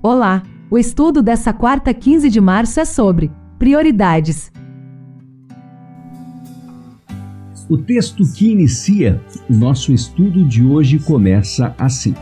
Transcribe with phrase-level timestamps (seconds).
[0.00, 0.44] Olá!
[0.70, 4.52] O estudo dessa quarta 15 de março é sobre prioridades.
[7.68, 12.14] O texto que inicia o nosso estudo de hoje começa assim.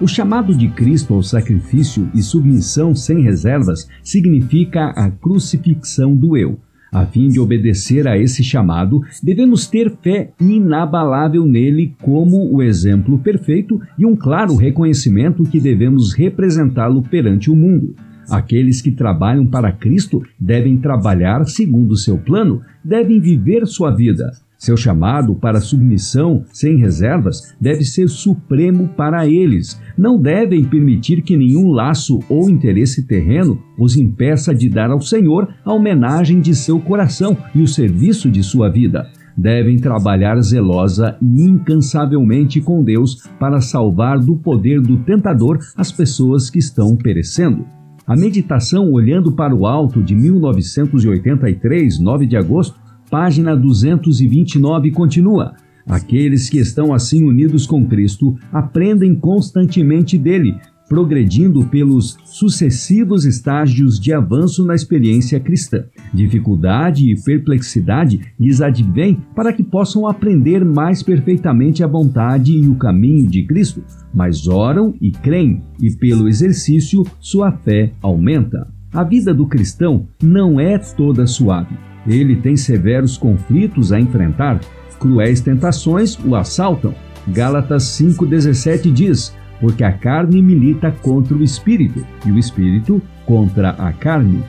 [0.00, 6.58] O chamado de Cristo ao sacrifício e submissão sem reservas significa a crucifixão do eu
[6.92, 13.18] a fim de obedecer a esse chamado, devemos ter fé inabalável nele como o exemplo
[13.18, 17.94] perfeito e um claro reconhecimento que devemos representá-lo perante o mundo.
[18.28, 24.30] Aqueles que trabalham para Cristo devem trabalhar segundo seu plano, devem viver sua vida,
[24.60, 29.80] seu chamado para submissão sem reservas deve ser supremo para eles.
[29.96, 35.48] Não devem permitir que nenhum laço ou interesse terreno os impeça de dar ao Senhor
[35.64, 41.42] a homenagem de seu coração e o serviço de sua vida devem trabalhar zelosa e
[41.42, 47.64] incansavelmente com Deus para salvar do poder do tentador as pessoas que estão perecendo.
[48.06, 52.78] A meditação olhando para o alto de 1983, 9 de agosto,
[53.10, 55.54] Página 229 continua.
[55.86, 60.54] Aqueles que estão assim unidos com Cristo aprendem constantemente dele,
[60.88, 65.84] progredindo pelos sucessivos estágios de avanço na experiência cristã.
[66.14, 72.76] Dificuldade e perplexidade lhes advém para que possam aprender mais perfeitamente a vontade e o
[72.76, 73.82] caminho de Cristo,
[74.14, 78.68] mas oram e creem, e pelo exercício sua fé aumenta.
[78.92, 81.89] A vida do cristão não é toda suave.
[82.06, 84.60] Ele tem severos conflitos a enfrentar,
[84.98, 86.94] cruéis tentações o assaltam.
[87.28, 93.92] Gálatas 5,17 diz: Porque a carne milita contra o espírito, e o espírito contra a
[93.92, 94.42] carne.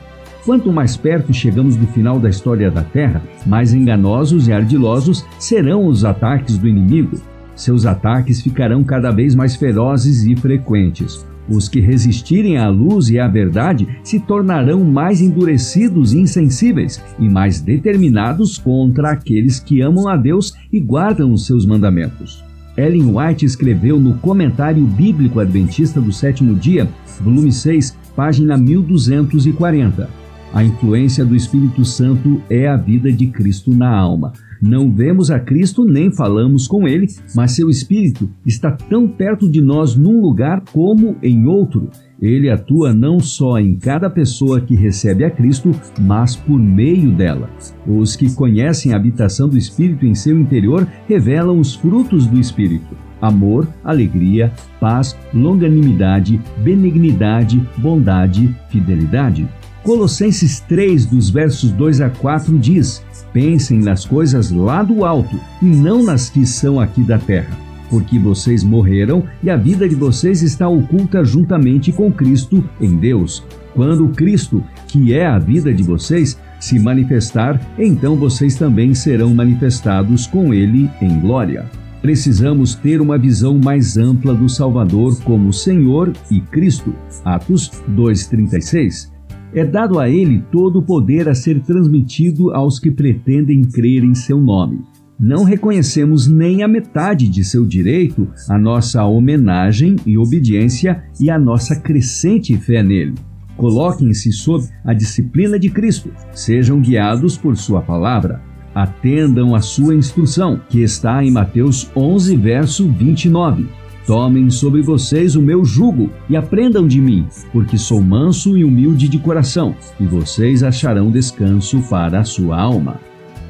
[0.44, 5.86] Quanto mais perto chegamos do final da história da Terra, mais enganosos e ardilosos serão
[5.86, 7.20] os ataques do inimigo.
[7.54, 11.26] Seus ataques ficarão cada vez mais ferozes e frequentes.
[11.48, 17.28] Os que resistirem à luz e à verdade se tornarão mais endurecidos e insensíveis e
[17.28, 22.44] mais determinados contra aqueles que amam a Deus e guardam os seus mandamentos.
[22.76, 26.88] Ellen White escreveu no Comentário Bíblico Adventista do Sétimo Dia,
[27.20, 30.21] volume 6, página 1240.
[30.52, 34.34] A influência do Espírito Santo é a vida de Cristo na alma.
[34.60, 39.62] Não vemos a Cristo nem falamos com ele, mas seu Espírito está tão perto de
[39.62, 41.88] nós num lugar como em outro.
[42.20, 47.48] Ele atua não só em cada pessoa que recebe a Cristo, mas por meio dela.
[47.86, 52.94] Os que conhecem a habitação do Espírito em seu interior revelam os frutos do Espírito
[53.22, 59.48] amor, alegria, paz, longanimidade, benignidade, bondade, fidelidade.
[59.82, 65.66] Colossenses 3, dos versos 2 a 4 diz: Pensem nas coisas lá do alto e
[65.66, 67.58] não nas que são aqui da terra,
[67.90, 73.42] porque vocês morreram e a vida de vocês está oculta juntamente com Cristo em Deus.
[73.74, 80.28] Quando Cristo, que é a vida de vocês, se manifestar, então vocês também serão manifestados
[80.28, 81.68] com Ele em glória.
[82.00, 86.94] Precisamos ter uma visão mais ampla do Salvador como Senhor e Cristo.
[87.24, 89.11] Atos 2:36
[89.54, 94.14] é dado a ele todo o poder a ser transmitido aos que pretendem crer em
[94.14, 94.80] seu nome.
[95.18, 101.38] Não reconhecemos nem a metade de seu direito à nossa homenagem e obediência e à
[101.38, 103.14] nossa crescente fé nele.
[103.56, 108.40] Coloquem-se sob a disciplina de Cristo, sejam guiados por Sua palavra.
[108.74, 115.42] Atendam a sua instrução, que está em Mateus 11, verso 29 Tomem sobre vocês o
[115.42, 120.64] meu jugo e aprendam de mim, porque sou manso e humilde de coração, e vocês
[120.64, 123.00] acharão descanso para a sua alma.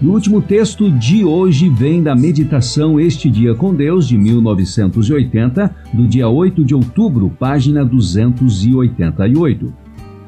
[0.02, 6.06] O último texto de hoje vem da meditação Este Dia com Deus, de 1980, do
[6.06, 9.72] dia 8 de outubro, página 288.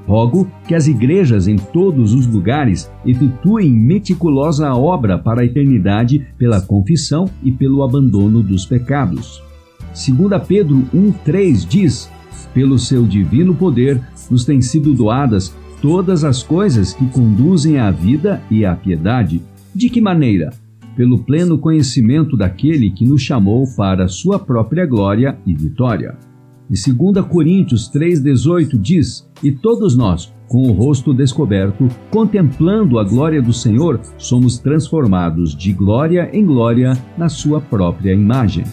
[0.06, 6.60] Rogo que as igrejas em todos os lugares efetuem meticulosa obra para a eternidade pela
[6.60, 9.42] confissão e pelo abandono dos pecados.
[9.94, 12.10] 2 Pedro 1,3 diz:
[12.52, 18.42] Pelo seu divino poder nos têm sido doadas todas as coisas que conduzem à vida
[18.50, 19.40] e à piedade.
[19.74, 20.52] De que maneira?
[20.96, 26.16] Pelo pleno conhecimento daquele que nos chamou para sua própria glória e vitória.
[26.70, 33.42] E 2 Coríntios 3,18 diz: E todos nós, com o rosto descoberto, contemplando a glória
[33.42, 38.64] do Senhor, somos transformados de glória em glória na sua própria imagem.